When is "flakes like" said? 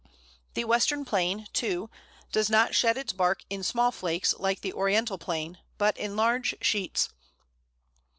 3.91-4.61